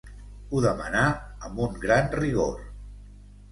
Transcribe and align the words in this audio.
Ho 0.51 0.63
demanà 0.65 1.03
amb 1.49 1.63
un 1.67 1.79
gran 1.85 2.11
rigor. 2.19 2.59